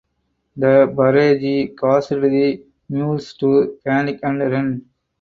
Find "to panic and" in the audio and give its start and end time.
3.35-4.39